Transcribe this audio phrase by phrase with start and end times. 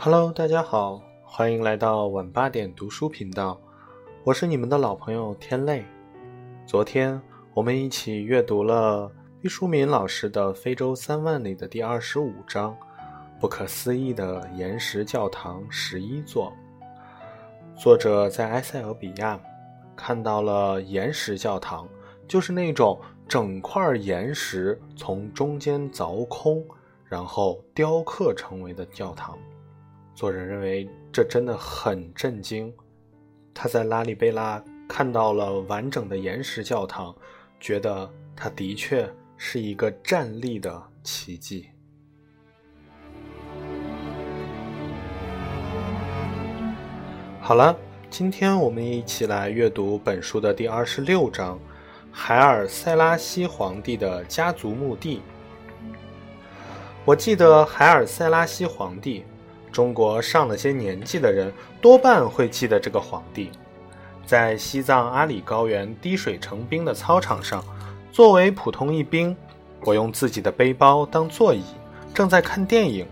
[0.00, 3.60] Hello，大家好，欢迎来到晚八点读书频道，
[4.22, 5.84] 我是你们的老朋友天泪。
[6.64, 7.20] 昨天
[7.52, 9.10] 我们一起阅读了
[9.42, 12.70] 毕淑敏老师的《非洲三万里》的第二十五章
[13.40, 16.52] 《不可思议的岩石教堂》十一座。
[17.76, 19.38] 作者在埃塞俄比亚
[19.96, 21.88] 看到了岩石教堂，
[22.28, 26.64] 就是那种整块岩石从中间凿空，
[27.04, 29.36] 然后雕刻成为的教堂。
[30.18, 32.74] 作者认为这真的很震惊。
[33.54, 37.14] 他在拉里贝拉看到了完整的岩石教堂，
[37.60, 41.68] 觉得它的确是一个站立的奇迹。
[47.40, 47.78] 好了，
[48.10, 51.56] 今天我们一起来阅读本书的第二十六章
[52.10, 55.18] 《海尔塞拉西皇帝的家族墓地》。
[57.04, 59.24] 我记得海尔塞拉西皇帝。
[59.78, 63.48] 中国上了些年纪的人多半会记得这个皇帝，
[64.26, 67.62] 在西藏阿里高原滴水成冰的操场上，
[68.10, 69.36] 作为普通一兵，
[69.84, 71.62] 我用自己的背包当座椅，
[72.12, 73.06] 正在看电影。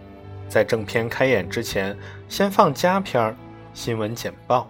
[0.48, 1.96] 在正片开演之前，
[2.28, 3.36] 先放佳片儿、
[3.72, 4.68] 新闻简报，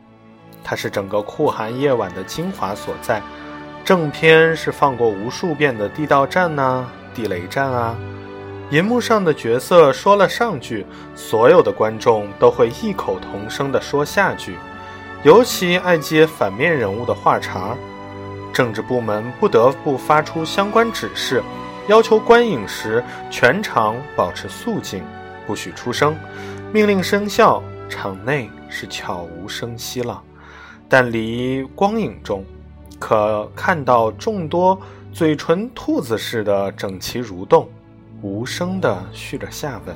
[0.62, 3.22] 它是整个酷寒夜晚的精华所在。
[3.86, 7.96] 正片是放过无数遍的地道战呐、地雷战啊。
[8.70, 14.56] 银幕上的角色说了上句，所有的观众都会异口同声地说下句。
[15.22, 17.76] 尤其爱接反面人物的话茬，
[18.52, 21.40] 政治部门不得不发出相关指示，
[21.86, 25.00] 要求观影时全场保持肃静，
[25.46, 26.16] 不许出声。
[26.72, 30.20] 命令生效，场内是悄无声息了，
[30.88, 32.44] 但离光影中，
[32.98, 34.76] 可看到众多
[35.12, 37.68] 嘴唇兔子似的整齐蠕动。
[38.22, 39.94] 无声地续着下文，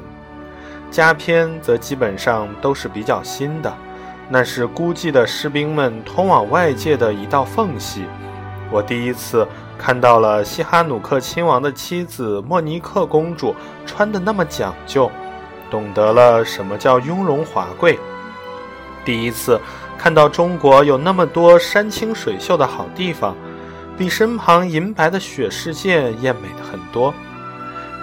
[0.91, 3.73] 佳片则基本上都是比较新的，
[4.29, 8.05] 那是孤寂的士兵们通往外界的一道缝隙。
[8.71, 9.47] 我第一次
[9.79, 13.55] 看到了西哈努克亲王的妻子莫尼克公主
[13.87, 15.11] 穿的那么讲究，
[15.71, 17.99] 懂得了什么叫雍容华贵。
[19.05, 19.59] 第一次
[19.99, 23.35] 看到中国有那么多山清水秀的好地方，
[23.97, 27.13] 比身旁银白的雪世界艳美的很多。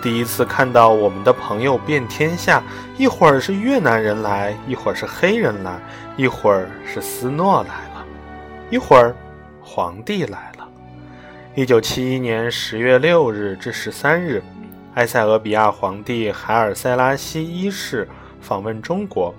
[0.01, 2.63] 第一次看到我们的朋友遍天下，
[2.97, 5.79] 一会儿是越南人来，一会儿是黑人来，
[6.15, 8.05] 一会儿是斯诺来了，
[8.69, 9.15] 一会儿
[9.61, 10.67] 皇帝来了。
[11.55, 14.43] 一九七一年十月六日至十三日，
[14.93, 18.07] 埃塞俄比亚皇帝海尔塞拉西一世
[18.39, 19.33] 访问中国。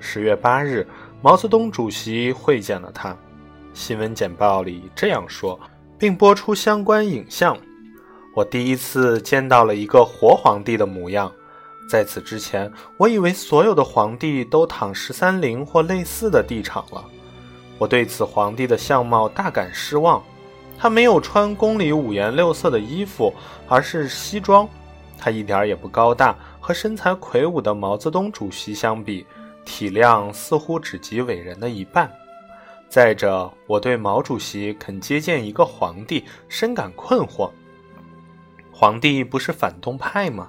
[0.00, 0.86] 十月八日，
[1.20, 3.14] 毛泽东主席会见了他。
[3.74, 5.60] 新闻简报里这样说，
[5.98, 7.56] 并播出相关影像。
[8.38, 11.32] 我第一次见到了一个活皇帝的模样，
[11.90, 17.04] 在此之前，我以为所有的皇帝都躺十三陵或类似的地场了。
[17.78, 20.22] 我对此皇帝的相貌大感失望，
[20.78, 23.34] 他没有穿宫里五颜六色的衣服，
[23.66, 24.68] 而是西装。
[25.18, 29.26] 他一点也不高大，和身材魁梧的毛泽东主席相比，
[29.64, 32.08] 体量似乎只及伟人的一半。
[32.88, 37.50] 再者，我对毛主席肯接见一个皇帝深感困惑。
[38.80, 40.46] 皇帝不是反动派吗？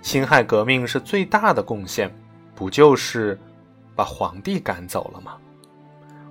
[0.00, 2.10] 辛亥革命是最大的贡献，
[2.54, 3.38] 不就是
[3.94, 5.32] 把皇帝赶走了吗？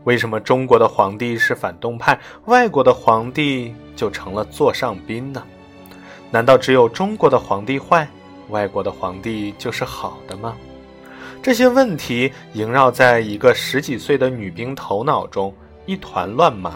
[0.06, 5.44] 为什么中国的皇帝是反动派，外国的皇帝就成了座上宾呢？
[6.32, 8.08] 难道只有中国的皇帝坏，
[8.50, 10.56] 外国的皇帝就是好的吗？
[11.44, 15.54] 这些问题萦绕在一个十几岁的女兵头脑中，
[15.86, 16.74] 一团乱麻。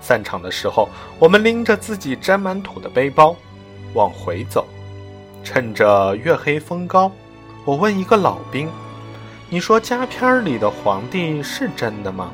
[0.00, 3.36] 散场的时候，我们拎着自己沾满土的背包。
[3.94, 4.66] 往回走，
[5.42, 7.10] 趁着月黑风高，
[7.64, 8.68] 我问一个老兵
[9.48, 12.30] ：“你说家片里的皇帝是真的吗？”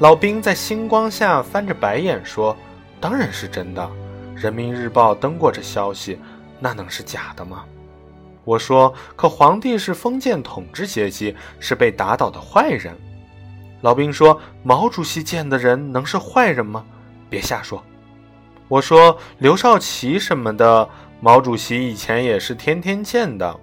[0.00, 2.56] 老兵在星光下翻着白眼说
[3.00, 3.88] ：“当然是真的，
[4.34, 6.18] 人民日报登过这消息，
[6.58, 7.64] 那能是假的吗？”
[8.44, 12.92] 我说：“可皇帝是封建统治阶级，是被打倒的坏人。”
[13.82, 16.84] 老兵说：“毛主席见的人能是坏人吗？
[17.30, 17.80] 别瞎说。”
[18.72, 20.88] 我说刘少奇什么的，
[21.20, 23.54] 毛主席以前也是天天见的。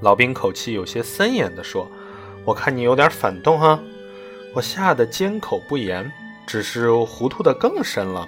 [0.00, 1.86] 老兵口气有些森严地说
[2.46, 3.78] ：“我看你有点反动哈。”
[4.56, 6.10] 我吓得缄口不言，
[6.46, 8.26] 只是糊涂的更深了。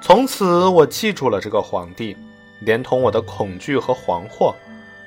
[0.00, 2.16] 从此我记住了这个皇帝，
[2.58, 4.52] 连同我的恐惧和惶惑。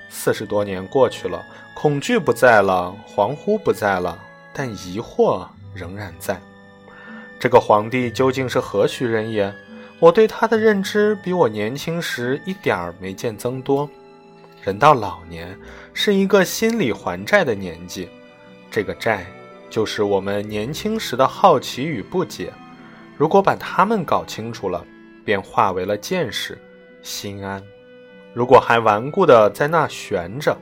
[0.07, 4.17] 四十多年过去了，恐惧不在了，恍惚不在了，
[4.53, 6.39] 但疑惑仍然在。
[7.39, 9.53] 这个皇帝究竟是何许人也？
[9.97, 13.89] 我对他的认知比我年轻时一点儿没见增多。
[14.61, 15.57] 人到老年
[15.93, 18.09] 是一个心理还债的年纪，
[18.69, 19.25] 这个债
[19.69, 22.51] 就是我们年轻时的好奇与不解。
[23.15, 24.85] 如果把它们搞清楚了，
[25.23, 26.57] 便化为了见识、
[27.01, 27.61] 心安；
[28.33, 30.57] 如果还顽固地在那悬着，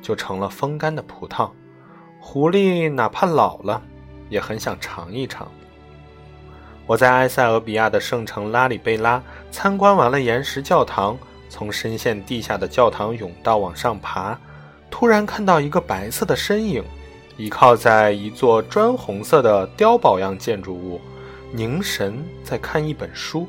[0.00, 1.50] 就成了风干的葡萄。
[2.20, 3.82] 狐狸哪怕老了，
[4.28, 5.50] 也很想尝一尝。
[6.86, 11.18] 我在埃塞俄比亚的圣城拉里贝拉参观完了岩石教堂。
[11.48, 14.34] 从深陷地下的教堂甬道往上爬，
[14.90, 16.82] 突然看到一个白色的身影，
[17.36, 20.98] 倚靠在一座砖红色的碉堡样建筑物，
[21.52, 23.46] 凝神在看一本书。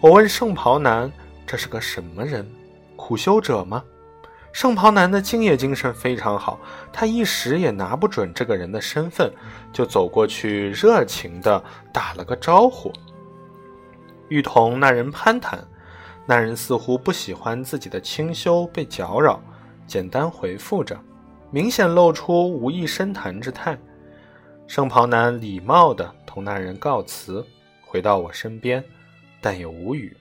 [0.00, 1.12] 我问圣袍男
[1.46, 2.50] ：“这是个什么人？
[2.96, 3.84] 苦修者吗？”
[4.52, 6.58] 圣袍男的敬业精神非常好，
[6.92, 9.32] 他一时也拿不准这个人的身份，
[9.72, 11.62] 就走过去，热情地
[11.92, 12.92] 打了个招呼，
[14.28, 15.62] 欲同那人攀谈。
[16.26, 19.40] 那人似乎不喜欢自己的清修被搅扰，
[19.86, 20.98] 简单回复着，
[21.50, 23.78] 明显露出无意深谈之态。
[24.66, 27.42] 圣袍男礼貌地同那人告辞，
[27.80, 28.84] 回到我身边，
[29.40, 30.14] 但也无语。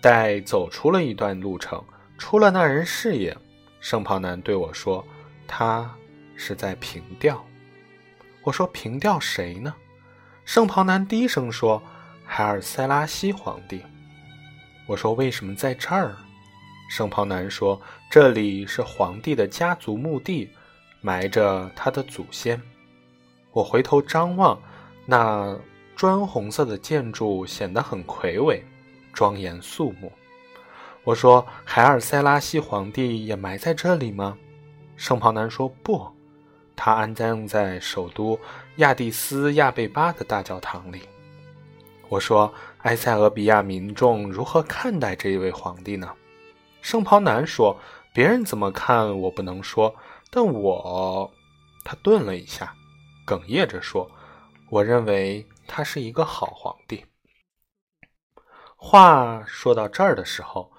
[0.00, 1.82] 待走出了一段路程，
[2.20, 3.34] 出了那人视野，
[3.80, 5.02] 圣袍男对我说
[5.48, 5.90] ：“他
[6.36, 7.42] 是在凭吊。”
[8.44, 9.74] 我说：“凭吊谁呢？”
[10.44, 11.82] 圣袍男低声说
[12.26, 13.82] ：“海尔塞拉西皇帝。”
[14.86, 16.14] 我说：“为什么在这儿？”
[16.90, 17.80] 圣袍男说
[18.10, 20.50] ：“这里是皇帝的家族墓地，
[21.00, 22.60] 埋着他的祖先。”
[23.50, 24.60] 我回头张望，
[25.06, 25.58] 那
[25.96, 28.62] 砖红色的建筑显得很魁伟、
[29.10, 30.12] 庄严肃穆。
[31.10, 34.38] 我说：“海尔塞拉西皇帝也埋在这里吗？”
[34.94, 36.08] 圣袍男说：“不，
[36.76, 38.38] 他安葬在首都
[38.76, 41.02] 亚的斯亚贝巴的大教堂里。”
[42.08, 46.14] 我说：“埃塞俄比亚民众如何看待这一位皇帝呢？”
[46.80, 47.76] 圣袍男说
[48.14, 49.92] ：“别人怎么看我不能说，
[50.30, 51.28] 但我……”
[51.84, 52.72] 他顿了一下，
[53.26, 54.08] 哽咽着说
[54.70, 57.04] ：“我认为他是一个好皇帝。”
[58.78, 60.69] 话说到这儿的时候，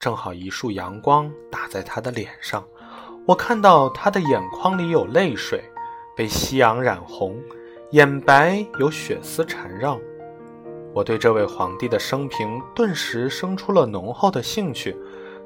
[0.00, 2.64] 正好一束阳光打在他的脸上，
[3.26, 5.62] 我看到他的眼眶里有泪水，
[6.16, 7.38] 被夕阳染红，
[7.90, 10.00] 眼白有血丝缠绕。
[10.94, 14.96] 我对这位皇帝的生平顿时生出了浓厚的兴趣。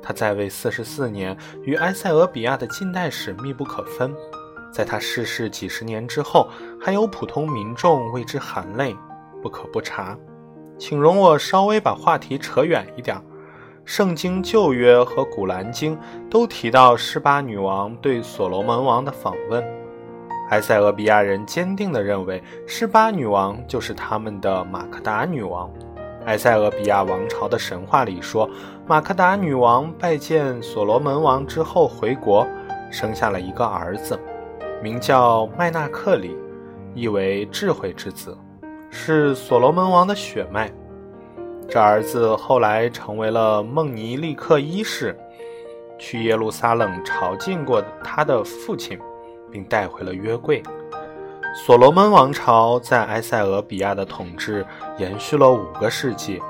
[0.01, 4.15] 他在位四十四年，与埃塞俄比亚的近代史密不可分。
[4.73, 6.49] 在他逝世几十年之后，
[6.81, 8.97] 还有普通民众为之含泪，
[9.43, 10.17] 不可不查。
[10.79, 13.21] 请容我稍微把话题扯远一点。
[13.85, 15.99] 圣经旧约和古兰经
[16.31, 19.63] 都提到施巴女王对所罗门王的访问。
[20.51, 25.71] 埃塞俄比亚人坚定地认为，施巴女王就是他们的马克达女王。
[26.27, 28.49] 埃塞俄比亚王朝的神话里说，
[28.87, 32.47] 马克达女王拜见所罗门王之后回国，
[32.91, 34.19] 生下了一个儿子，
[34.83, 36.35] 名叫麦纳克里，
[36.95, 38.37] 意为智慧之子，
[38.91, 40.71] 是所罗门王的血脉。
[41.69, 45.19] 这儿子后来成为了孟尼利克一世，
[45.99, 48.99] 去耶路撒冷朝觐过他的父亲。
[49.55, 50.61] 并带回了约柜。
[51.55, 54.67] 所罗门王朝在埃塞俄比亚的统治
[54.99, 56.43] 延续了五个世纪，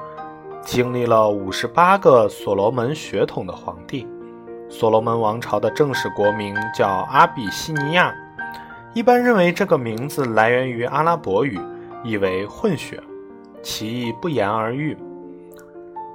[0.63, 4.09] 经历了五十八个所罗门血统的皇帝。
[4.71, 8.11] 所罗门王朝的正式国名叫阿比西尼亚，
[8.95, 11.61] 一般认为这个名字来源于阿拉伯语，
[12.03, 12.99] 意为混血，
[13.65, 14.97] 其意不言而喻。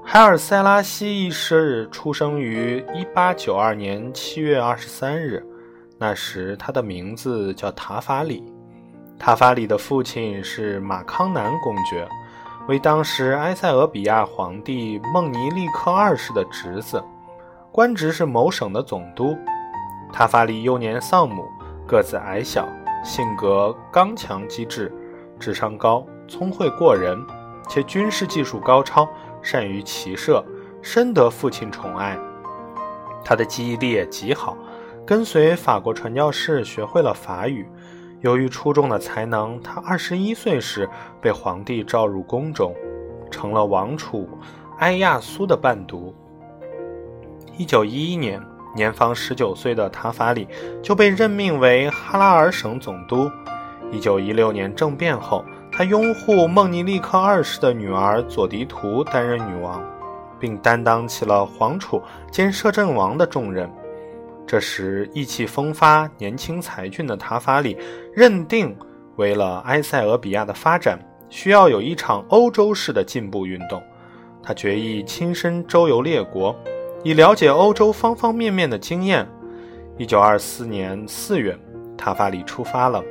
[0.05, 5.45] 海尔塞拉西一世出生于一八九二年七月二十三日。
[5.97, 8.41] 那时，他的名字叫塔法里。
[9.17, 12.07] 塔法里的父亲是马康南公爵，
[12.69, 17.03] 为当时埃塞俄比亚皇帝孟尼利克二世的侄子，
[17.71, 19.37] 官职是某省的总督。
[20.13, 21.43] 塔法里幼年丧母，
[21.85, 22.65] 个子矮小，
[23.03, 24.91] 性格刚强机智，
[25.37, 27.19] 智商高，聪慧过人，
[27.69, 29.07] 且军事技术高超，
[29.41, 30.43] 善于骑射，
[30.81, 32.17] 深得父亲宠爱。
[33.23, 34.57] 他的记忆力也极好。
[35.05, 37.67] 跟随法国传教士学会了法语，
[38.21, 40.87] 由于出众的才能，他二十一岁时
[41.19, 42.75] 被皇帝召入宫中，
[43.31, 44.29] 成了王储
[44.77, 46.13] 埃亚苏的伴读。
[47.57, 48.39] 一九一一年，
[48.75, 50.47] 年方十九岁的塔法里
[50.83, 53.31] 就被任命为哈拉尔省总督。
[53.91, 55.43] 一九一六年政变后，
[55.79, 59.81] 他拥护孟尼利克二世的女儿佐迪图担任女王，
[60.37, 63.71] 并担当起了皇储兼摄政王的重任。
[64.45, 67.77] 这时，意气风发、年轻才俊的塔法里
[68.13, 68.75] 认定，
[69.15, 73.81] 为了埃塞俄比亚的发展，需要有一场欧洲式的进步运动。
[74.43, 76.53] 他决意亲身周游列国，
[77.05, 79.25] 以了解欧洲方方面面的经验。
[79.97, 81.57] 一九二四年四月，
[81.97, 83.01] 塔法里出发了。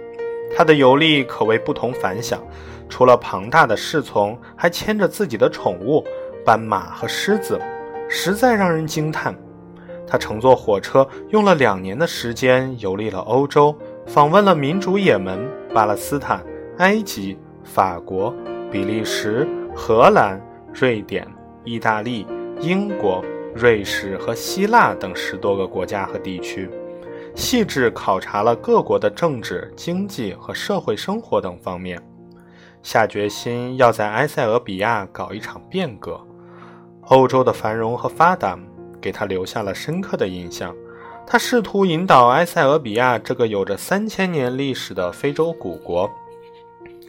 [0.56, 2.42] 他的游历可谓不同凡响，
[2.88, 6.04] 除了庞大的侍从，还牵着自己的宠物
[6.44, 7.60] 斑马和狮子，
[8.08, 9.34] 实在让人惊叹。
[10.06, 13.76] 他乘坐火车，用了两年的时间游历了欧洲，
[14.06, 16.44] 访问了民主也门、巴勒斯坦、
[16.78, 18.34] 埃及、法国、
[18.70, 20.40] 比利时、荷兰、
[20.72, 21.26] 瑞典、
[21.64, 22.26] 意大利、
[22.60, 23.24] 英国。
[23.54, 26.70] 瑞士和希腊等十多个国家和地区，
[27.38, 32.02] 细致考察了各国的政治、经济和社会生活等方面，
[32.82, 36.20] 下决心要在埃塞俄比亚搞一场变革。
[37.02, 38.58] 欧洲的繁荣和发达
[39.00, 40.74] 给他留下了深刻的印象。
[41.24, 46.10] 他试图引导埃塞俄比亚这个有着三千年历史的非洲古国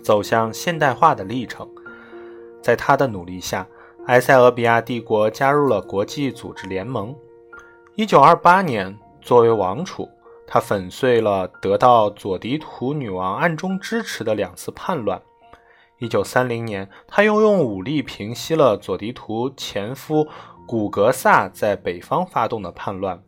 [0.04, 1.68] 走向现代化的历程。
[2.62, 3.66] 在他的努力下，
[4.06, 7.16] 埃塞俄比亚帝国加入了国际组织联盟。
[7.98, 10.08] 1928年，作为王储，
[10.52, 15.22] 他粉碎了得到佐迪图女王暗中支持的两次叛乱。
[16.00, 20.28] 1930年，他又用武力平息了佐迪图前夫
[20.68, 23.24] 古格萨在北方发动的叛乱。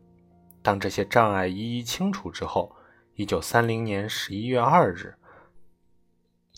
[0.63, 2.75] 当这些障碍一一清除之后
[3.17, 5.13] ，1930年11月2日，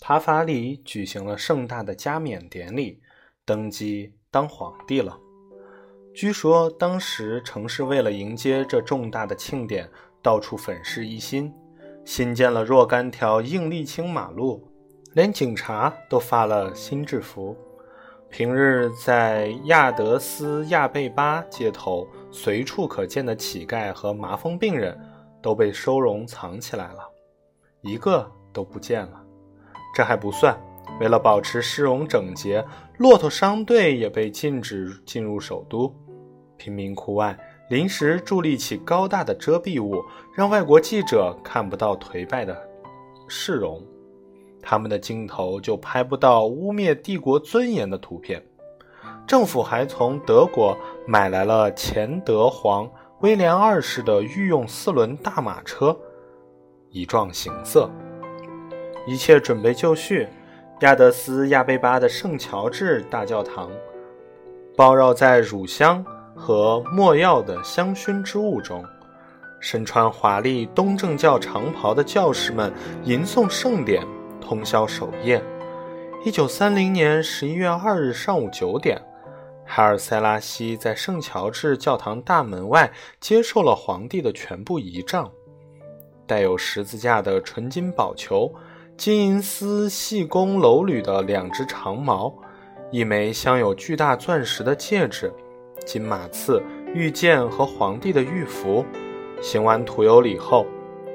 [0.00, 3.02] 塔法里举行了盛大的加冕典礼。
[3.46, 5.18] 登基当皇帝了。
[6.14, 9.90] 据说当时城市为了迎接这重大的庆典，
[10.24, 11.52] 到处粉饰一新，
[12.06, 14.66] 新建了若干条硬沥青马路，
[15.12, 17.54] 连警察都发了新制服。
[18.30, 24.98] 平日在亚德斯亚贝巴街头随处可见的乞丐和麻风病人，
[25.42, 27.06] 都被收容藏起来了，
[27.82, 29.22] 一个都不见了。
[29.94, 30.58] 这还不算。
[31.00, 32.64] 为了保持市容整洁，
[32.98, 35.94] 骆驼商队也被禁止进入首都。
[36.56, 37.36] 贫民窟外
[37.74, 42.56] 临时伫立起高大的遮蔽物，让外国记者看不到颓败的
[43.26, 43.82] 市容，
[44.62, 48.40] 他们的镜头就拍不到污蔑帝国尊严的图片。
[49.26, 52.88] 政府还从德国买来了前德皇
[53.22, 55.98] 威廉二世的御用四轮大马车，
[56.90, 57.90] 以壮行色。
[59.04, 60.28] 一切准备就绪。
[60.82, 63.68] 亚德斯亚贝巴的圣乔治大教堂，
[64.76, 66.04] 包绕在乳香
[66.34, 68.84] 和没药的香薰之雾中。
[69.60, 72.72] 身穿华丽东正教长袍的教士们
[73.04, 74.06] 吟诵圣典，
[74.40, 75.42] 通宵守夜。
[76.22, 79.00] 一九三零年十一月二日上午九点，
[79.64, 85.30] 海尔塞拉西在圣乔治教堂大门外接受了皇帝的全部仪仗，
[86.26, 88.52] 带有十字架的纯金宝球。
[88.96, 92.32] 金银丝细工镂铝的两只长矛，
[92.92, 95.32] 一枚镶有巨大钻石的戒指，
[95.84, 96.62] 金马刺、
[96.94, 98.84] 玉剑和皇帝的玉符。
[99.40, 100.66] 行完徒有礼后，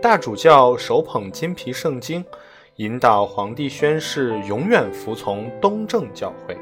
[0.01, 2.23] 大主教手捧金皮圣经，
[2.75, 6.57] 引导皇帝宣誓永远服从东正教会。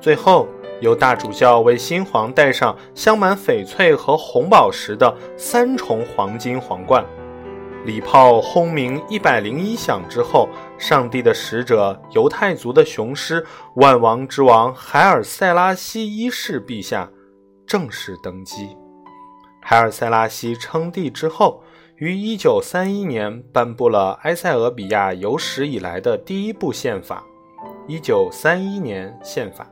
[0.00, 0.48] 最后，
[0.80, 7.04] 由大主教为新皇戴上镶满翡翠和红宝石的三重黄金皇冠。
[7.84, 10.48] 礼炮轰鸣一百零一响之后，
[10.80, 13.44] 上帝的使者犹太族的雄狮
[13.74, 17.06] 万王之王海尔塞拉西一世陛下
[17.66, 18.74] 正式登基。
[19.60, 21.62] 海尔塞拉西称帝之后，
[21.96, 27.22] 于一九三一年颁布了埃塞俄比亚有史以来的第一部宪法——
[27.86, 29.66] 一九三一年宪法。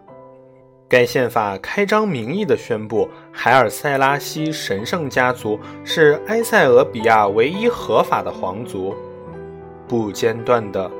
[0.90, 8.94] 该宪法开张明义地宣布，海尔塞拉西神圣家族是埃塞俄比亚唯一合法的皇族，
[9.88, 10.90] 不间断地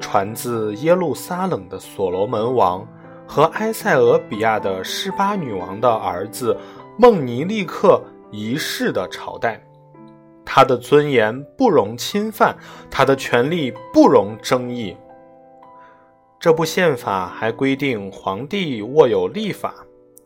[0.00, 2.86] 传自耶路撒冷的所罗门王
[3.26, 6.56] 和埃塞俄比亚的施巴女王的儿子
[6.98, 9.62] 孟尼利克一世的朝代。
[10.44, 12.54] 他的尊严不容侵犯，
[12.90, 14.94] 他的权利不容争议。
[16.38, 19.72] 这部宪法还规定，皇帝握有立法、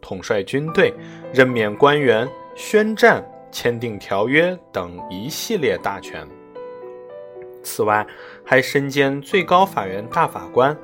[0.01, 0.93] 统帅军队、
[1.33, 6.27] 任免官员、宣战、签订条约等一系列大权。
[7.67, 8.07] 此外，
[8.45, 10.75] 还身兼最高法院大法官。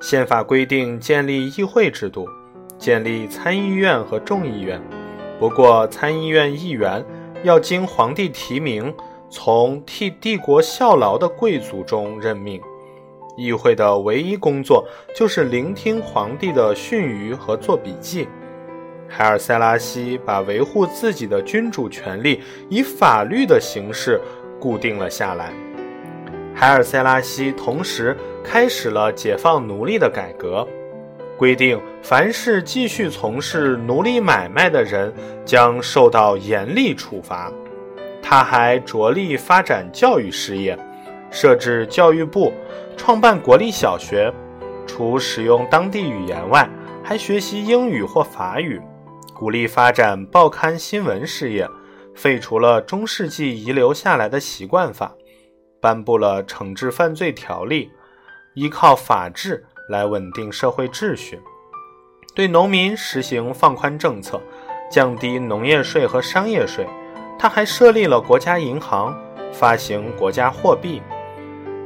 [0.00, 2.28] 宪法规定建立议会制度，
[2.76, 4.82] 建立参议院和众议院。
[5.38, 7.04] 不过，参议院议员
[7.44, 8.92] 要经皇帝提名，
[9.30, 12.60] 从替帝国效劳的贵族中任命。
[13.38, 18.26] 议会的唯一工作就是聆听皇帝的训谕和做笔记。
[19.08, 24.20] 海尔塞拉西把维护自己的君主权力以法律的形式
[24.58, 25.52] 固定了下来。
[26.58, 30.66] 海尔塞拉西同时开始了解放奴隶的改革。
[31.36, 35.12] 规定凡是继续从事奴隶买卖的人
[35.44, 37.52] 将受到严厉处罚。
[38.22, 40.76] 他还着力发展教育事业，
[41.30, 42.50] 设置教育部，
[42.96, 44.32] 创办国立小学。
[44.86, 46.66] 除使用当地语言外，
[47.04, 48.80] 还学习英语或法语，
[49.34, 51.68] 鼓励发展报刊新闻事业，
[52.14, 55.14] 废除了中世纪遗留下来的习惯法，
[55.86, 57.92] 颁布了惩治犯罪条例，
[58.54, 61.38] 依靠法治来稳定社会秩序，
[62.34, 64.42] 对农民实行放宽政策，
[64.90, 66.84] 降低农业税和商业税。
[67.38, 69.16] 他还设立了国家银行，
[69.52, 71.00] 发行国家货币。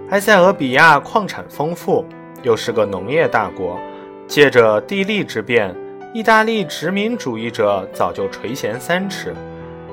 [0.08, 2.02] 埃塞俄比亚矿产丰富。
[2.42, 3.78] 又是个农业大国，
[4.26, 5.76] 借着地利之便，
[6.14, 9.34] 意大利殖民主义者早就垂涎三尺。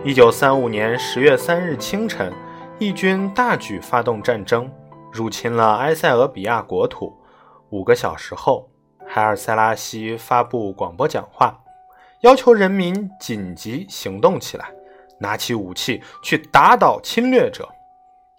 [0.05, 2.31] 一九三五年十月三日清晨，
[2.79, 4.71] 义军大举发动战争，
[5.11, 7.11] 入侵了埃塞俄比亚国土。
[7.71, 8.69] 五个小时后，
[9.03, 11.59] 海尔塞拉西发布广播讲话，
[12.21, 14.71] 要求人民紧急行动起来，
[15.19, 17.67] 拿起武器去打倒侵略者。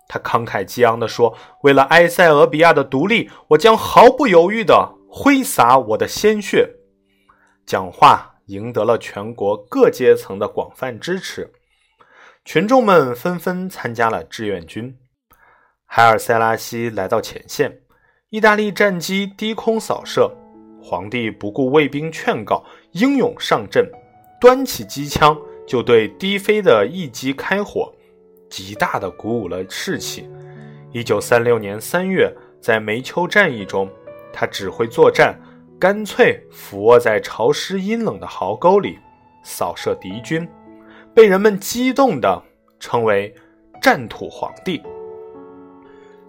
[0.06, 6.76] 他慷慨激昂地说：“为了埃塞俄比亚的独立，我将毫不犹豫地挥洒我的鲜血。”
[7.66, 11.52] 讲话赢得了全国各阶层的广泛支持，
[12.48, 14.96] 群众们纷纷参加了志愿军。
[15.84, 17.80] 海尔塞拉西来到前线，
[18.30, 20.34] 意大利战机低空扫射，
[20.82, 23.86] 皇帝不顾卫兵劝告，英勇上阵，
[24.40, 27.92] 端起机枪就对低飞的翼机开火。
[28.48, 30.26] 极大的鼓舞了士气。
[30.90, 33.90] 一九三六年三月，在梅丘战役中，
[34.32, 35.38] 他指挥作战，
[35.78, 38.98] 干脆俯卧在潮湿阴冷的壕沟里
[39.44, 40.48] 扫射敌军，
[41.18, 42.40] 被人们激动地
[42.78, 43.34] 称为
[43.82, 44.80] “战土皇帝”。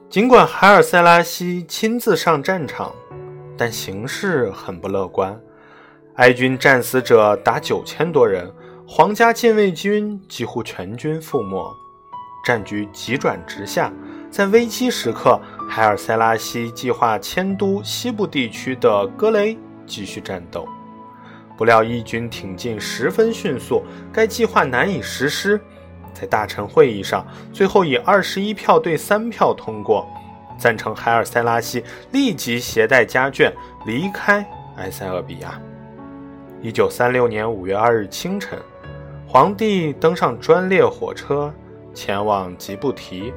[0.10, 2.91] 尽管海尔塞拉西亲自上战场，
[3.55, 5.39] 但形势很不乐观。
[6.15, 8.51] 埃军战死者达九千多人，
[8.88, 11.72] 皇家禁卫军几乎全军覆没。
[12.44, 13.94] 战局急转直下，
[14.31, 20.68] 在危机时刻，海尔塞拉西计划迁都西部地区的格雷继续战斗。
[21.59, 25.59] 不料义军挺进十分迅速，该计划难以实施。
[26.13, 30.07] 在大臣会议上，最后以二十一票对三票通过，
[30.57, 33.51] 赞成海尔塞拉西立即携带家眷
[33.85, 35.59] 离开埃塞俄比亚。
[36.61, 38.57] 一九三六年五月二日清晨，
[39.27, 41.53] 皇帝登上专列火车。
[41.93, 43.33] 前往吉布提，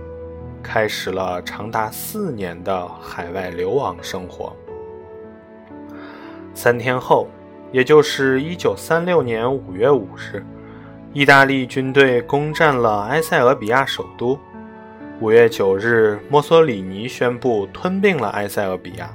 [0.62, 4.54] 开始了长达四年的海外流亡生活。
[6.54, 7.26] 三天后，
[7.72, 10.44] 也就是一九三六年五月五日，
[11.14, 14.38] 意大利军队攻占了埃塞俄比亚首都。
[15.20, 19.10] 五月九日，墨索里尼宣布吞并了埃塞俄比亚。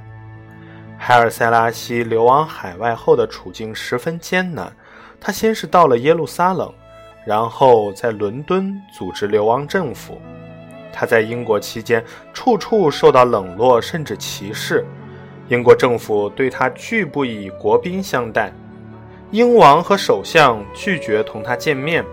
[0.98, 4.72] 海尔塞拉西流亡海外后的处境十分艰难，
[5.20, 6.72] 他先是到了耶路撒冷。
[7.24, 10.18] 然后在伦敦组织流亡政府。
[10.92, 14.84] 他在英国期间，处处受到冷落甚至歧视。
[15.48, 18.52] 英国政府对他拒不以国宾相待，
[19.30, 22.04] 英王和首相拒绝同他见面，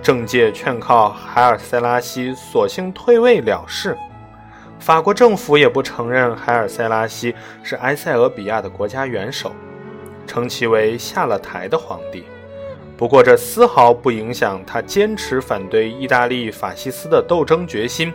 [0.00, 3.98] 政界劝告海尔塞拉西索性退位了事。
[4.78, 9.50] 法国政府也不承认海尔塞拉西是埃塞俄比亚的国家元首，
[10.24, 12.24] 称其为下了台的皇帝。
[12.96, 18.12] 不过，这丝毫不影响他坚持反对意大利法西斯的斗争决心。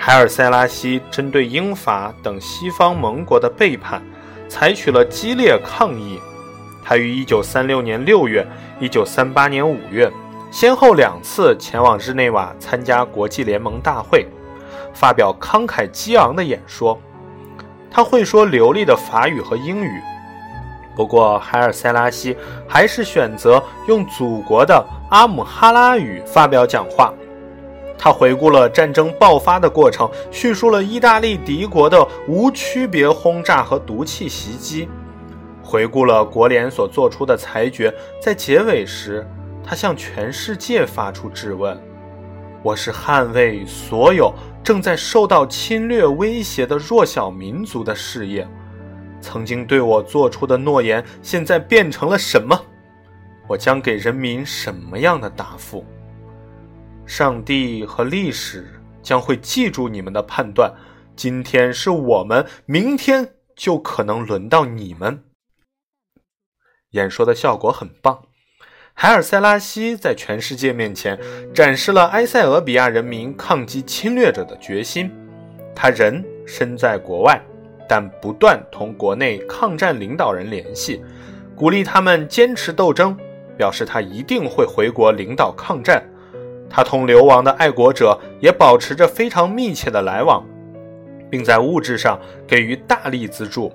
[0.00, 4.00] 海尔塞拉西针对英法等西方盟国的背叛，
[4.48, 6.18] 采取了激烈抗议。
[6.84, 8.46] 他于1936年6月、
[8.80, 10.10] 1938年5月，
[10.50, 14.26] 先后两次前往日内瓦参加国际联盟大会，
[14.94, 16.98] 发表慷慨激昂的演说。
[17.90, 19.90] 他会说流利的法语和英语。
[20.96, 27.12] 不过，海尔塞拉西还是选择用祖国的阿姆哈拉语发表讲话。
[27.98, 34.88] 他回顾了战争爆发的过程，叙述了意大利敌国的无区别轰炸和毒气袭击，
[35.62, 37.92] 回顾了国联所做出的裁决。
[38.22, 39.26] 在结尾时，
[39.64, 41.76] 他向全世界发出质问
[42.62, 44.32] ：“我是捍卫所有
[44.62, 48.48] 正在受到侵略威胁的弱小民族的事业。”
[49.20, 52.56] 曾经对我做出的诺言，现在变成了什么？
[53.48, 55.84] 我将给人民什么样的答复？
[57.08, 58.68] 上帝和历史
[59.02, 60.70] 将会记住你们的判断。
[61.16, 65.24] 今天是我们，明天就可能轮到你们。
[66.90, 68.22] 演说的效果很棒，
[68.92, 71.18] 海尔塞拉西在全世界面前
[71.54, 75.10] 展示了埃塞俄比亚人民抗击侵略者的决心。
[75.74, 77.42] 他人身在国外。
[77.90, 81.02] 但不断同国内抗战领导人联系，
[81.56, 83.16] 鼓励他们坚持斗争，
[83.56, 86.06] 表示他一定会回国领导抗战。
[86.70, 90.44] 他同流亡的爱国者也保持着非常密切的来往，
[91.30, 93.72] 并在物质上给予大力资助。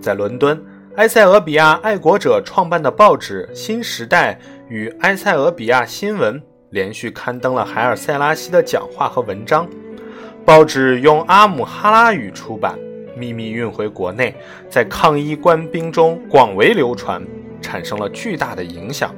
[0.00, 0.64] 在伦敦，
[0.96, 4.34] 埃塞俄比亚爱国者创办的报纸《新时代》
[4.68, 9.68] 与《埃塞俄比亚新闻》连续刊登了海尔塞拉西的讲话和文章。
[10.44, 12.78] 报纸用阿姆哈拉语出版。
[13.16, 14.32] 秘密运回国内，
[14.70, 17.20] 在抗议官兵中广为流传，
[17.60, 19.12] 产生了巨大的影响。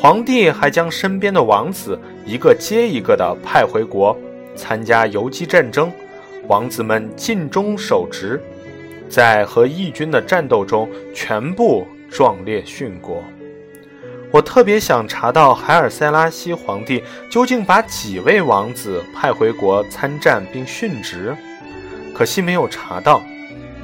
[0.00, 4.16] 皇帝还将身边的王子一个接一个地派回国，
[4.54, 5.90] 参加游击战争。
[6.46, 8.40] 王子们尽忠守职，
[9.08, 13.24] 在和义军的战斗中全部壮烈殉国。
[14.30, 21.36] 我特别想查到海尔塞拉西皇帝究竟把几位王子派回国参战并殉职。
[22.14, 23.20] 可惜没有查到，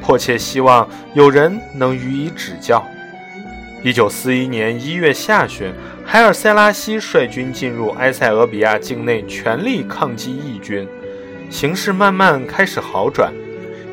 [0.01, 2.87] 迫切希望有人能予以指教。
[3.85, 5.71] 一九四一年一月下旬，
[6.07, 10.89] 海尔塞拉西率军进入埃塞俄比亚境内，全力抗击义军，
[11.51, 13.31] 形势慢慢开始好转。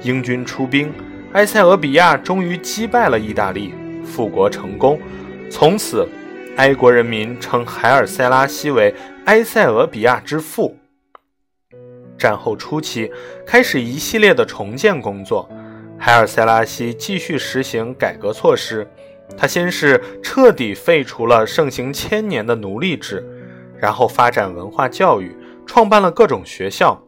[0.01, 0.93] 英军出兵，
[1.33, 3.73] 埃塞俄比亚终于击败了意大利，
[4.05, 4.97] 复国成功。
[5.49, 6.07] 从此，
[6.55, 10.73] 埃国人民称海尔塞拉西为埃塞俄比亚之父。
[12.17, 13.11] 战后初期，
[13.45, 15.49] 开始一系列的重建工作。
[15.99, 18.87] 海尔塞拉西继续实行改革措施。
[19.37, 23.23] 他先是彻底废除了盛行千年的奴隶制，
[23.77, 27.01] 然后发展文化教育，创办了各种学校。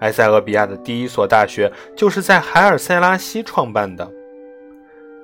[0.00, 4.10] 埃塞俄比亚的第一所大学就是在海尔塞拉西创办的。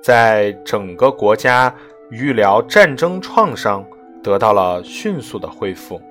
[0.01, 1.73] 在整个国家
[2.09, 3.85] 预疗战争创伤
[4.21, 6.01] 得到了迅速的恢复。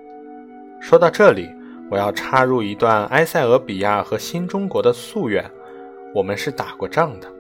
[0.81, 1.49] 说到这里。
[1.91, 5.45] 我要插入一段埃塞俄比亚和新中国的夙愿。
[6.15, 7.31] 我们是打过仗的。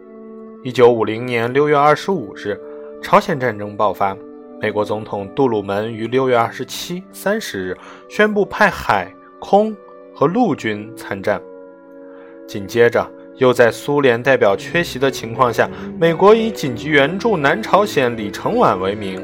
[0.62, 2.60] 一九五零年六月二十五日，
[3.02, 4.16] 朝鲜战争爆发。
[4.60, 7.76] 美国总统杜鲁门于六月二十七、三十日
[8.08, 9.76] 宣布派海空
[10.14, 11.42] 和陆军参战。
[12.46, 13.04] 紧接着，
[13.38, 19.20] 又在苏联代表缺席的情况下，美国以紧急援助南朝鲜李承晚为名，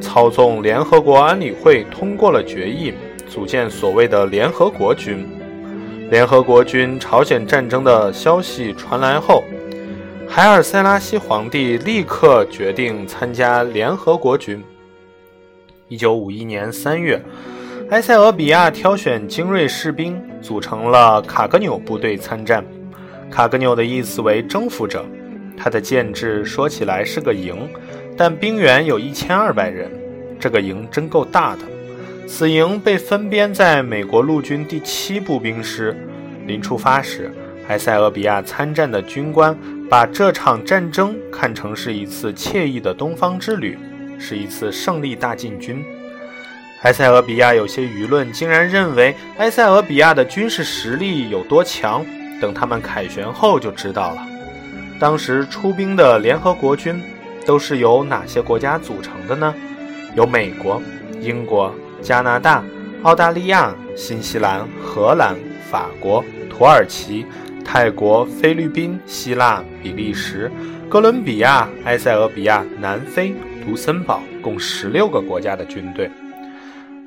[0.00, 2.94] 操纵联合国安理会通过了决议。
[3.28, 5.28] 组建所谓的联合国军。
[6.10, 9.44] 联合国军朝鲜战争的消息传来后，
[10.30, 14.62] 海尔塞拉西皇帝立刻决定参加联合国军。
[15.88, 17.20] 一九五一年三月，
[17.90, 22.62] 埃塞俄比亚挑选精锐士兵，组成了卡格纽部队参战。
[23.30, 25.04] 卡格纽的意思为征服者，
[25.56, 27.68] 他的建制说起来是个营，
[28.16, 29.90] 但兵员有一千二百人，
[30.38, 31.62] 这个营真够大的。
[32.26, 35.96] 此营被分编在美国陆军第七步兵师。
[36.46, 37.32] 临出发时，
[37.68, 39.56] 埃塞俄比亚参战的军官
[39.88, 43.78] 把这场战争看成是一次惬意的东方之旅，
[44.18, 45.84] 是一次胜利大进军。
[46.82, 52.04] 埃塞俄比亚有些舆论竟然认为埃塞俄比亚的军事实力有多强，
[52.40, 54.26] 等他们凯旋后就知道了。
[55.00, 57.00] 当时出兵的联合国军
[57.46, 59.54] 都是由哪些国家组成的呢？
[60.14, 60.82] 有美国、
[61.20, 61.74] 英国。
[62.00, 62.62] 加拿大、
[63.02, 65.34] 澳大利亚、新西兰、荷兰、
[65.68, 67.26] 法国、土耳其、
[67.70, 70.50] 泰国、菲律宾、希腊、比利时、
[70.88, 73.34] 哥伦比亚、埃塞俄比亚、南非、
[73.66, 76.10] 卢森堡，共十六个国家的军队。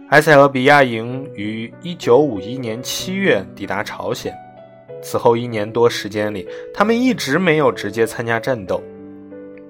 [0.10, 4.32] 埃塞俄比亚营于1951年7月抵达朝鲜，
[5.02, 8.84] 此后一年多时间里，他们一直没有直接参加战斗。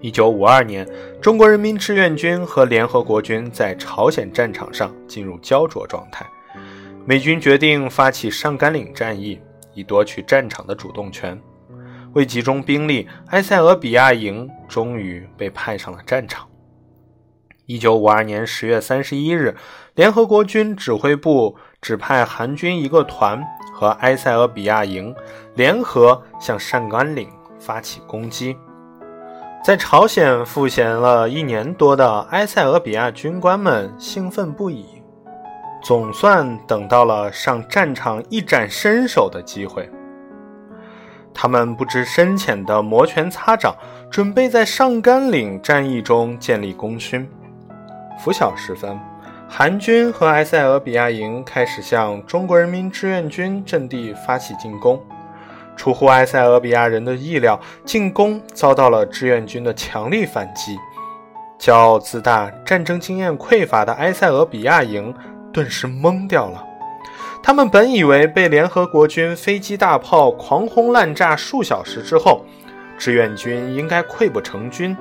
[0.02, 0.86] 一九五二年，
[1.22, 6.26] 中国人民志愿军和联合国军在朝鲜战场上进入焦灼状态。
[7.06, 9.40] 美军决定发起上甘岭战役，
[9.74, 11.40] 以夺取战场的主动权。
[12.14, 16.48] 为集中兵力，埃塞俄比亚营终于被派上了战场。
[17.68, 19.56] 一九五二年十月三十一日，
[19.96, 23.42] 联合国军指挥部指派韩军一个团
[23.74, 25.16] 和埃塞俄比亚营
[25.56, 28.58] 联合向上甘岭发起攻击。
[29.64, 35.01] 在朝鲜赋闲了一年多的埃塞俄比亚军官们兴奋不已，
[35.82, 39.90] 总算等到了上战场一展身手的机会。
[41.34, 43.74] 他们不知深浅的摩拳擦掌，
[44.10, 47.28] 准备在上甘岭战役中建立功勋。
[48.20, 49.00] 拂晓时分，
[49.48, 55.02] 韩军和埃塞俄比亚营开始向中国人民志愿军阵地发起进攻。
[55.78, 60.78] 出乎埃塞俄比亚人的意料，进攻遭到了志愿军的强力反击。
[61.58, 65.14] 骄傲自大、战争经验匮乏的埃塞俄比亚营
[65.52, 66.66] 顿时懵掉了。
[67.44, 72.46] 他们本以为被联合国军飞机大炮狂轰滥炸数小时之后，
[72.98, 74.96] 志愿军应该溃不成军，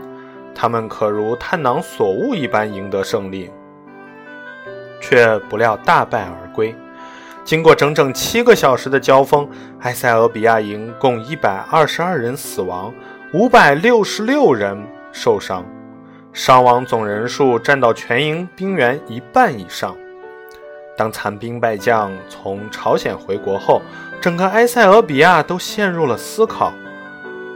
[0.54, 3.50] 他们可如探囊所悟一般赢得胜利，
[5.02, 6.74] 却不料大败而归。
[7.44, 9.48] 经过整整七个小时的交锋，
[9.80, 12.92] 埃塞俄比亚营共一百二十二人死亡，
[13.34, 14.82] 五百六十六人
[15.12, 15.64] 受伤，
[16.32, 19.94] 伤亡总人数占到全营兵员一半以上。
[21.00, 23.80] 当残兵败将从朝鲜回国后，
[24.20, 26.74] 整个埃塞俄比亚都陷入了思考。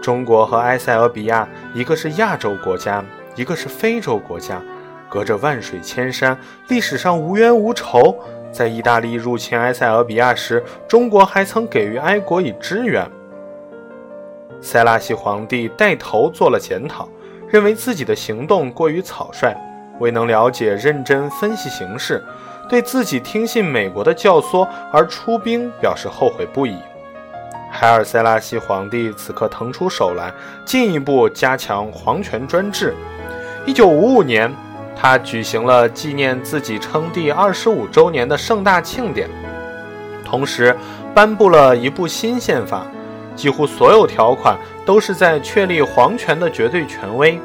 [0.00, 3.04] 中国和埃塞俄比亚，一个是亚洲国家，
[3.36, 4.62] 一个是非洲国家，
[5.10, 8.16] 隔着万水千山，历史上无冤无仇。
[8.50, 13.06] 在意大利入侵埃塞俄比亚时，中国还曾给予埃国以支援。
[14.62, 17.06] 塞拉西皇帝带头做了检讨，
[17.50, 19.54] 认为自己的行动过于草率，
[20.00, 22.24] 未能了解、认真分析形势。
[22.68, 26.76] 对自己听信美国的教唆而出兵表示后悔不已。
[27.70, 30.32] 海尔塞拉西皇帝此刻腾出手来，
[30.64, 32.94] 进一步加强皇权专制。
[33.66, 34.52] 一九五五年，
[34.94, 39.28] 他举行了纪念自己称帝二十五周年的盛大庆典，
[40.24, 40.76] 同时
[41.12, 42.86] 颁布了一部新宪法，
[43.34, 47.40] 几乎所有条款都是在确立皇权的绝对权威。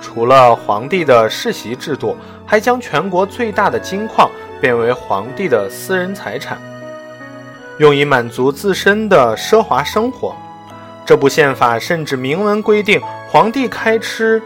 [0.00, 4.30] 除了皇帝的世袭制度，还将全国最大的金矿
[4.60, 6.58] 变为皇帝的私人财产，
[7.78, 10.34] 用以满足自身的奢华生活。
[11.06, 14.40] 这部宪法甚至明文规定，皇帝开支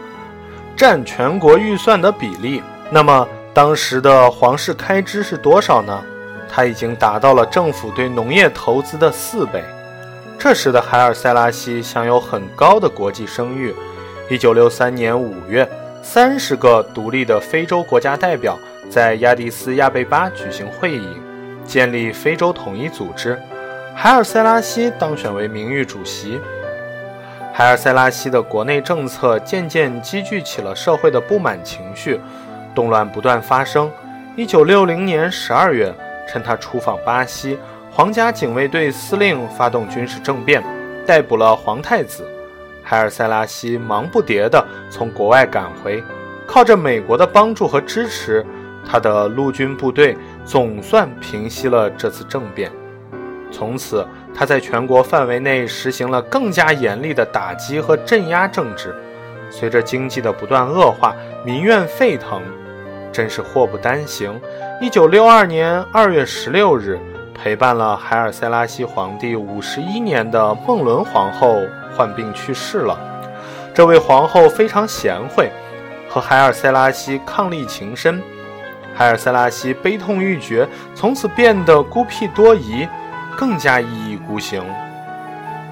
[0.75, 2.61] 占全国预算的比例。
[2.89, 6.03] 那么，当时的皇室开支是多少呢？
[6.51, 9.63] 它已经达到了政府对农业投资的四倍。
[10.37, 13.73] 这时的海尔塞拉西享有很高的国际声誉。
[14.29, 15.69] 一九六三年五月，
[16.01, 18.57] 三十个独立的非洲国家代表
[18.89, 21.07] 在亚的斯亚贝巴举行会议，
[21.65, 23.37] 建立非洲统一组织。
[23.95, 26.39] 海尔塞拉西当选为名誉主席。
[27.53, 32.19] 海尔塞拉西的国内政策渐渐积聚起了社会的不满情绪，
[32.73, 33.91] 动乱不断发生。
[34.35, 35.93] 一九六零年十二月，
[36.27, 37.59] 趁他出访巴西，
[37.91, 40.63] 皇家警卫队司令发动军事政变，
[41.05, 42.25] 逮捕了皇太子。
[42.89, 46.03] 海尔塞拉西忙不迭地从国外赶回，
[46.47, 48.43] 靠着美国的帮助和支持，
[48.83, 52.71] 他的陆军部队总算平息了这次政变。
[53.51, 58.95] 从此，他在全国范围内实行了更加严厉的打击和镇压政治。
[59.51, 62.41] 随着经济的不断恶化，民怨沸腾，
[63.11, 64.41] 真是祸不单行。
[64.81, 66.97] 一九六二年二月十六日。
[67.41, 71.61] 陪伴了海尔塞拉西皇帝五十一年的孟伦皇后
[71.99, 72.97] 患病去世了。
[73.73, 75.51] 这位皇后非常贤惠，
[76.07, 78.21] 和海尔塞拉西伉俪情深。
[78.95, 82.87] 海尔塞拉西悲痛欲绝，从此变得孤僻多疑，
[83.37, 84.63] 更加一意孤行。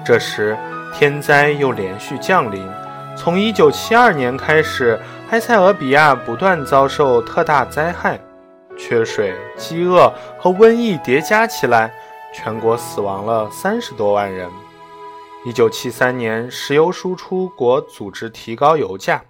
[0.04, 0.54] 这时，
[0.94, 2.62] 天灾又连续降临。
[3.16, 8.20] 从一九七二年开始，埃塞俄比亚不断遭受特大灾害。
[8.76, 11.90] 缺水、饥饿和瘟疫叠加起来，
[12.34, 14.46] 全国死亡了三十多万人。
[15.48, 19.24] 一九七三年，石油输出国组织提高油价，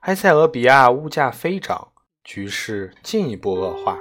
[0.00, 1.88] 埃塞俄比亚物价飞涨，
[2.24, 3.98] 局势进一步恶化。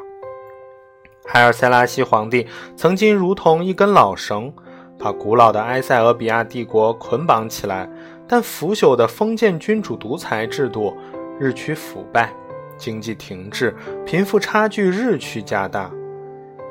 [1.27, 4.53] 海尔塞拉西皇帝曾经如同一根老绳，
[4.97, 7.89] 把古老的埃塞俄比亚帝国捆绑起来，
[8.25, 10.95] 但腐朽的封建君主独裁制度
[11.37, 12.33] 日趋腐败。
[12.77, 15.91] 经济停滞，贫富差距日趋加大。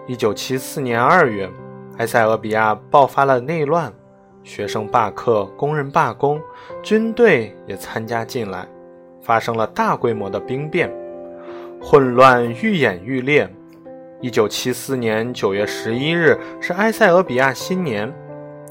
[0.06, 1.46] 一九七四年二月，
[1.98, 3.92] 埃塞俄比亚爆发了内乱，
[4.48, 6.40] 学生罢课，工人罢工，
[6.82, 8.66] 军队也参加进来，
[9.20, 10.90] 发生了大规模的兵变，
[11.82, 13.46] 混乱愈演愈烈。
[14.22, 18.10] 一九七四年九月十一日是埃塞俄比亚新年。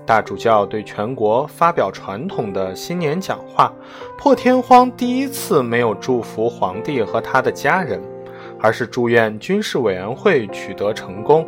[0.04, 3.72] 大主教对全国发表传统的新年讲话，
[4.18, 8.02] 破天荒第一次没有祝福皇帝和他的家人，
[8.60, 11.48] 而是祝愿军事委员会取得成功。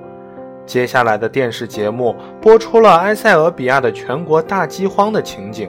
[0.70, 5.68] 接下来的电视节目播出了埃塞俄比亚的全国大饥荒的情景。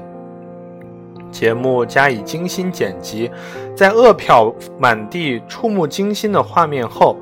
[1.30, 3.30] 节目加以精心剪辑，
[3.74, 7.16] 在饿殍满地、触目惊心的画面后，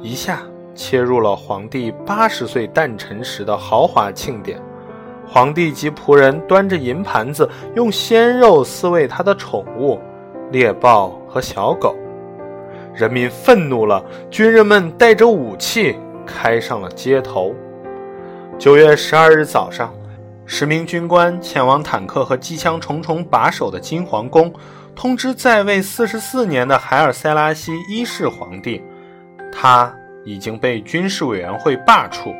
[0.00, 0.40] 一下。
[0.72, 4.58] 切入了皇帝八十岁诞辰时的豪华庆典，
[5.28, 9.98] 皇帝及仆人端着银盘子，用鲜肉饲喂他的宠物
[10.50, 11.94] 猎豹和小狗。
[12.94, 15.98] 人民愤怒了，军人们带着武器
[16.36, 17.54] 开上了街头。
[18.58, 19.92] 九月十二日早上，
[20.46, 24.52] 十名军官前往坦克和机枪重重把守的金皇宫，
[24.94, 28.82] 通知在位四十四年的海尔塞拉西一世皇帝，
[29.52, 29.94] 他。
[30.22, 32.34] 已经被军事委员会罢黜，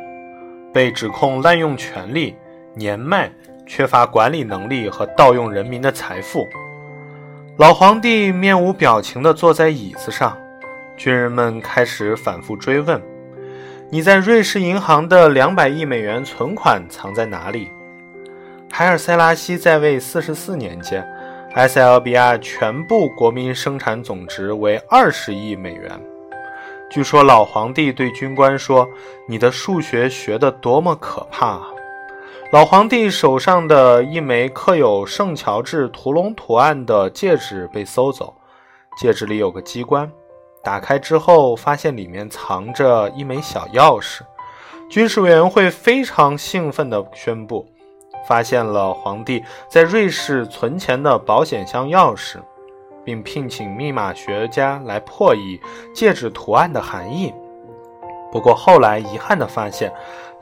[0.71, 2.35] 被指控滥用权力、
[2.75, 3.27] 年迈、
[3.65, 6.47] 缺乏管理能力和盗用人民的财富。
[7.57, 10.37] 老皇帝面无表情地坐在椅子上，
[10.95, 13.01] 军人们开始反复追问
[13.93, 17.69] ：“你在瑞士银行的两百亿美元存款藏在哪里？”
[18.71, 21.05] 海尔塞拉西在位四十四年间，
[21.55, 25.91] 埃塞俄比亚全部国民生产总值为二十亿美元。
[26.89, 28.87] 据说老皇帝对军官说
[29.27, 31.67] ：“你的数学学得多么可怕！”啊！”
[32.53, 38.33] 老皇帝手上的一枚刻有圣乔治屠龙图案的戒指被搜走，
[38.97, 40.09] 戒指里有个机关，
[40.63, 44.21] 打开之后发现里面藏着一枚小钥匙。
[44.89, 47.65] 军事委员会非常兴奋地宣布，
[48.27, 52.37] 发现了皇帝在瑞士存钱的保险箱钥匙，
[53.03, 55.59] 并聘请密码学家来破译
[55.93, 57.33] 戒指图案的含义。
[58.31, 59.91] 不过后来遗憾地发现。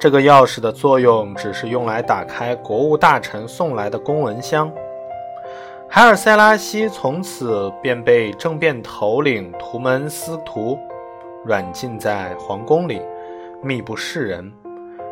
[0.01, 4.71] 这个钥匙的作用只是用来打开国务大臣送来的公文箱。
[5.91, 10.77] 海尔塞拉西从此便被政变头领图门斯图
[11.43, 13.01] 软禁在皇宫里，
[13.63, 14.53] 密不示人。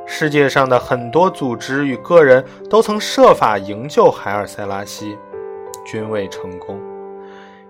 [0.05, 5.17] 世界上的很多组织与个人都曾设法营救海尔塞拉西，
[5.83, 6.79] 均未成功。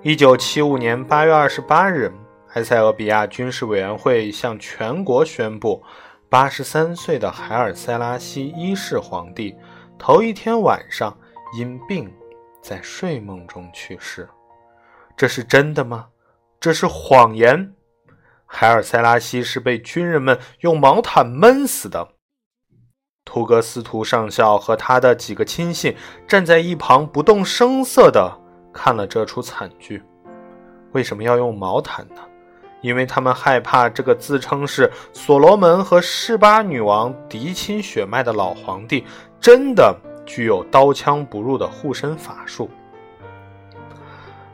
[0.02, 2.13] 一九七五年八月二十八日，
[2.56, 5.82] 埃塞俄比亚军事委员会向全国宣布。
[6.30, 9.56] 八十三岁的海尔塞拉西一世皇帝
[9.98, 11.17] 头一天晚上
[11.58, 12.12] 因病
[12.67, 14.27] 在睡梦中去世，
[15.15, 16.08] 这是真的吗？
[16.60, 17.73] 这是谎言。
[18.45, 22.06] 海尔塞拉西是被军人们用毛毯闷死的。
[23.23, 25.95] 图格斯图上校和他的几个亲信
[26.27, 28.38] 站在一旁不动声色地
[28.73, 30.03] 看了这出惨剧。
[30.91, 32.21] 为什么要用毛毯呢？
[32.82, 39.06] 因为他们害怕这个自称是所罗门和示巴女王嫡亲血脉的老皇帝
[39.39, 39.97] 真的
[40.28, 42.70] 具有刀枪不入的护身法术。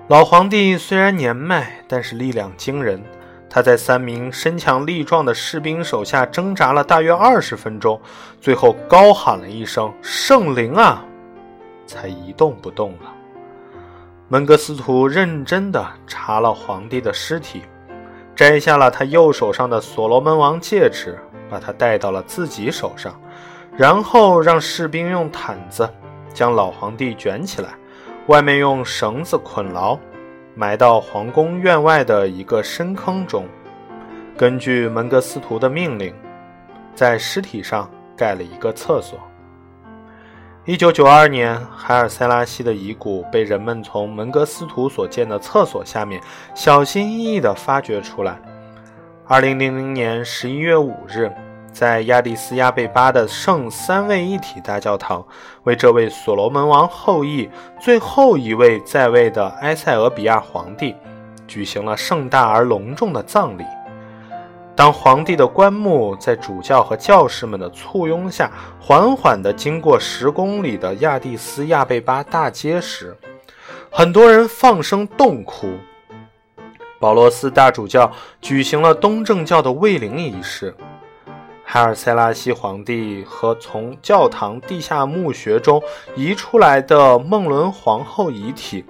[0.07, 3.03] 老皇帝虽然年迈，但是力量惊人。
[3.49, 8.01] 他在三名身强力壮的士兵手下挣扎了大约二十分钟，
[8.41, 11.05] 最后高喊了一声“圣灵啊”，
[11.85, 13.13] 才一动不动了。
[14.27, 17.61] 门格斯图认真地查了皇帝的尸体。
[18.35, 23.13] 摘下了他右手上的所罗门王戒指，把它戴到了自己手上，
[23.75, 25.89] 然后让士兵用毯子
[26.33, 27.69] 将老皇帝卷起来，
[28.27, 29.97] 外面用绳子捆牢，
[30.55, 33.45] 埋到皇宫院外的一个深坑中。
[34.37, 36.13] 根据门格斯图的命令，
[36.93, 39.19] 在尸体上盖了一个厕所。
[40.65, 46.21] 一九九二年，海尔塞拉西的遗骨被人们从门格斯图所建的厕所下面
[46.55, 48.39] 小心翼翼地发掘出来。
[49.25, 51.31] 二零零零年十一月五日，
[51.73, 55.25] 在亚的斯亚贝巴的圣三位一体大教堂，
[55.63, 57.49] 为这位所罗门王后裔
[57.81, 60.95] 最后一位在位的埃塞俄比亚皇帝
[61.47, 63.63] 举行了盛大而隆重的葬礼。
[64.75, 73.17] 当皇帝的棺木在主教和教士们的簇拥下，缓缓地经过十公里的亚的斯亚贝巴大街时，
[73.91, 75.67] 很多人放声痛哭。
[76.99, 78.09] 保罗斯大主教
[78.41, 80.73] 举行了东正教的慰灵仪式，
[81.73, 85.81] 海尔塞拉西皇帝和从教堂地下墓穴中
[86.15, 88.85] 移出来的孟伦皇后遗体，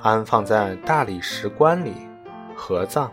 [0.00, 1.92] 安放在大理石棺里，
[2.54, 3.10] 合葬。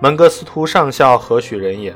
[0.00, 1.94] 门格斯图上校何许人也？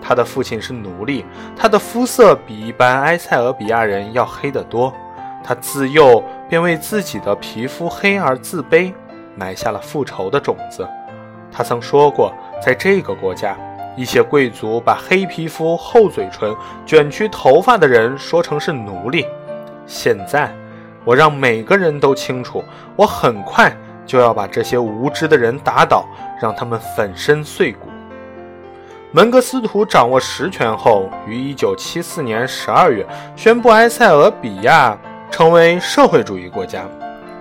[0.00, 1.24] 他的父亲是奴隶，
[1.56, 4.94] 他的肤色比一般埃塞俄比亚人要黑得多。
[5.42, 8.94] 他自幼便为自己的皮肤黑而自卑，
[9.34, 10.88] 埋下了复仇的种子。
[11.50, 12.32] 他曾说过，
[12.64, 13.58] 在这个国家，
[14.00, 19.26] 一些贵族把黑皮肤、厚嘴唇、卷曲头发的人说成是奴隶。
[19.84, 20.50] 现在，
[21.04, 22.64] 我让每个人都清楚，
[22.96, 23.70] 我很快。
[24.06, 26.06] 就要把这些无知的人打倒，
[26.40, 27.88] 让他们粉身碎骨。
[29.12, 33.06] 门格斯图掌握实权后，于1974年12月
[33.36, 34.98] 宣布埃塞俄比亚
[35.30, 36.84] 成为社会主义国家，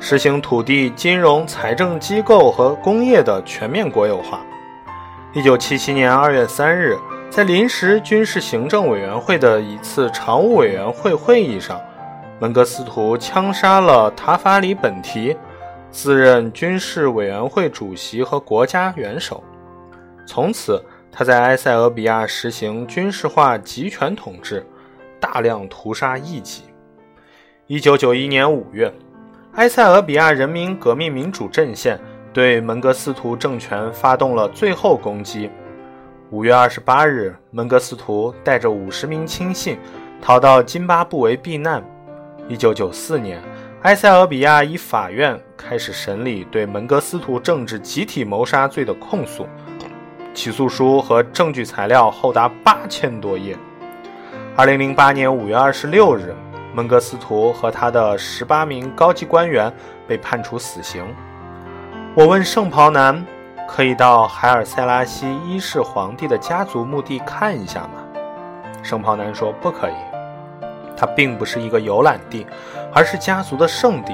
[0.01, 4.41] 实行土地、金融、财政机构和工业的全面国有化。
[5.35, 6.97] 1977年2月3日，
[7.29, 11.79] 在临时军事行政委员会的一次常务委员会会议上，
[12.39, 15.37] 门格斯图枪杀了塔法里本提。
[15.91, 19.43] 自任军事委员会主席和国家元首，
[20.25, 24.65] 从此他在埃塞俄比亚实行军事化集权统治，
[25.19, 26.63] 大量屠杀异己。
[27.67, 28.91] 一九九一年五月，
[29.53, 31.99] 埃塞俄比亚人民革命民主阵线
[32.31, 35.49] 对门格斯图政权发动了最后攻击，
[36.29, 39.79] 五月二十八日，门格斯图带着五十名亲信
[40.21, 41.83] 逃到津巴布韦避难。
[42.47, 43.41] 一九九四年，
[43.81, 49.47] 埃塞俄比亚一法院开始审理对门格斯图政治集体谋杀罪的控诉，
[50.35, 53.57] 起诉书和证据材料厚达八千多页。
[54.55, 56.35] 二零零八年五月二十六日，
[56.75, 59.73] 门格斯图和他的十八名高级官员
[60.07, 61.03] 被判处死刑。
[62.19, 63.25] 我问圣袍男。
[63.65, 68.03] 可以到海尔塞拉西一世皇帝的家族墓地看一下吗？
[68.83, 69.93] 圣袍男说：“不可以，
[70.97, 72.45] 它并不是一个游览地，
[72.91, 74.13] 而是家族的圣地。”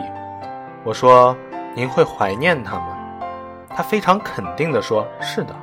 [0.86, 1.36] 我说
[1.74, 2.96] ：“您会怀念他吗？”
[3.76, 5.56] 他非常肯定地说：“是的。”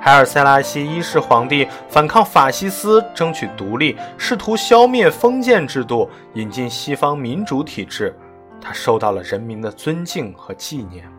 [0.00, 8.16] 海尔塞拉西一世皇帝反抗法西斯，争取独立，试图消灭封建制度，引进西方民主体制，
[8.60, 11.10] 他受到了人民的尊敬和纪念。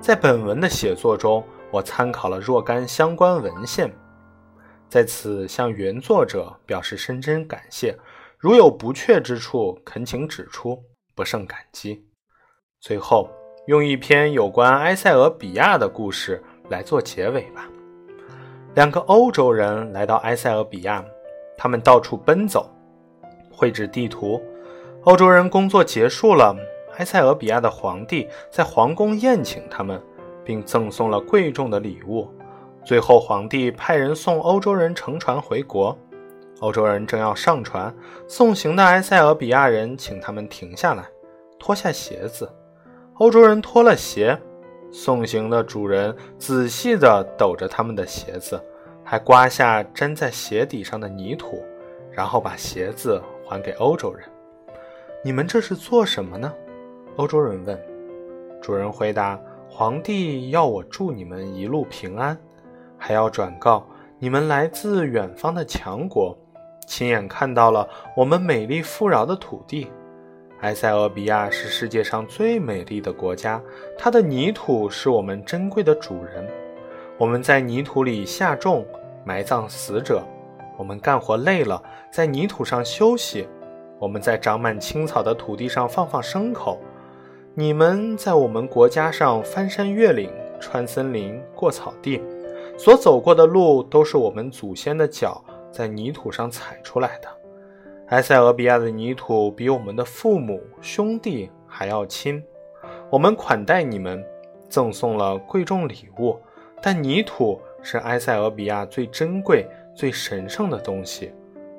[0.00, 3.92] 在本文的写作中，我参考了若干相关文献，
[4.88, 7.94] 在此向原作者表示深深感谢。
[8.38, 10.80] 如有不确之处，恳请指出，
[11.14, 12.06] 不胜感激。
[12.80, 13.28] 最后，
[13.66, 17.68] 用一篇有关埃塞俄比亚的故事来做结尾吧。
[18.74, 21.04] 两个欧洲人来到埃塞俄比亚，
[21.56, 22.70] 他们到处奔走，
[23.52, 24.40] 绘制地图。
[25.02, 26.56] 欧洲人工作结束了。
[26.98, 30.02] 埃塞俄比亚的皇帝在皇宫宴请他们，
[30.44, 32.28] 并赠送了贵重的礼物。
[32.84, 35.96] 最后，皇帝派人送欧洲人乘船回国。
[36.58, 37.94] 欧洲人正要上船，
[38.26, 41.04] 送行的埃塞俄比亚人请他们停下来，
[41.56, 42.50] 脱下鞋子。
[43.14, 44.36] 欧洲人脱了鞋，
[44.90, 48.60] 送行的主人仔细地抖着他们的鞋子，
[49.04, 51.62] 还刮下粘在鞋底上的泥土，
[52.10, 54.28] 然后把鞋子还给欧洲人。
[55.22, 56.52] 你们这是做什么呢？
[57.18, 57.76] 欧洲人问，
[58.62, 59.36] 主人回答
[59.68, 62.38] ：“皇帝要我祝你们一路平安，
[62.96, 63.84] 还要转告
[64.20, 66.38] 你们来自远方的强国，
[66.86, 69.90] 亲眼看到了我们美丽富饶的土地。
[70.60, 73.60] 埃塞俄比亚是世界上最美丽的国家，
[73.98, 76.48] 它的泥土是我们珍贵的主人。
[77.18, 78.86] 我们在泥土里下种，
[79.24, 80.22] 埋葬死者；
[80.76, 83.44] 我们干活累了，在泥土上休息；
[83.98, 86.80] 我们在长满青草的土地上放放牲口。”
[87.58, 90.30] 你们在我们国家上翻山越岭、
[90.60, 92.22] 穿森林、过草地，
[92.78, 97.26] 所走过的路都是我们祖先的脚在泥土上踩出来的。
[98.10, 102.40] 埃塞俄比亚的泥土比我们的父母兄弟还要亲。
[103.10, 104.24] 我们款待你们，
[104.68, 106.38] 赠送了贵重礼物，
[106.80, 111.32] 但泥土是埃塞俄比亚最珍贵、最神圣的东西，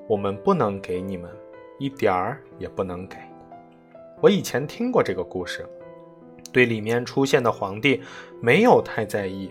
[0.10, 1.32] 我们不能给你们，
[1.78, 3.16] 一点儿也不能给。
[4.22, 5.66] 我以前听过这个故事，
[6.52, 8.02] 对里面出现的皇帝
[8.42, 9.50] 没有太在意，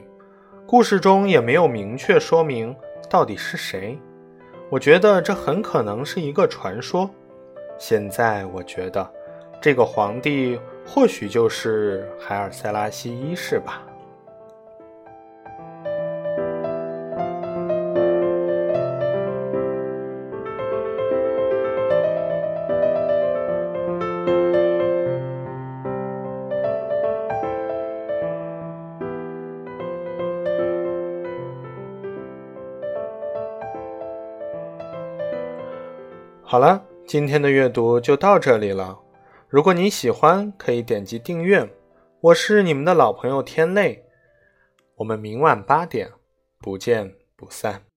[0.66, 2.76] 故事中也没有明确说明
[3.08, 3.98] 到底是谁。
[4.68, 7.08] 我觉得这很可能是一个传说。
[7.78, 9.10] 现在我觉得，
[9.58, 13.87] 这个皇帝或许就是海尔塞拉西一世吧。
[36.58, 38.98] 好了，今天的阅读就到这里了。
[39.48, 41.72] 如果你喜欢，可以点击订阅。
[42.20, 44.04] 我是你们的老朋友天泪，
[44.96, 46.10] 我们明晚八点
[46.58, 47.87] 不见不散。